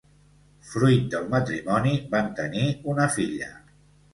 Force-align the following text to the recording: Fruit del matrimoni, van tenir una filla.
Fruit 0.69 1.03
del 1.15 1.27
matrimoni, 1.35 1.93
van 2.15 2.33
tenir 2.41 2.67
una 2.95 3.07
filla. 3.19 3.53